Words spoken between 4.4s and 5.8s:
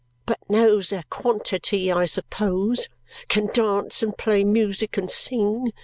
music, and sing?